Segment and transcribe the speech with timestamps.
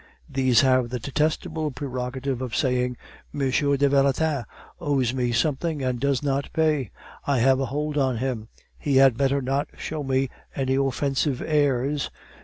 [0.27, 2.97] These have the detestable prerogative of saying,
[3.35, 3.51] 'M.
[3.51, 4.45] de Valentin
[4.79, 6.89] owes me something, and does not pay.
[7.27, 8.47] I have a hold on him.
[8.79, 12.09] He had better not show me any offensive airs!